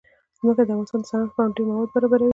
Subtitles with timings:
[0.37, 2.29] ځمکه د افغانستان د صنعت لپاره ډېر مواد برابروي.